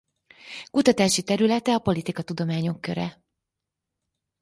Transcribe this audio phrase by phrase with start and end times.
[0.71, 3.21] Kutatási területe a politikatudományok köre.